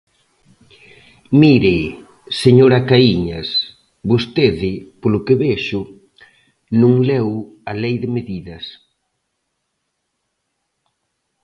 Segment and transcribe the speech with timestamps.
[1.41, 1.77] Mire,
[2.43, 3.49] señora Caíñas,
[4.11, 5.81] vostede, polo que vexo,
[6.81, 7.29] non leu
[7.69, 8.65] a Lei de medidas.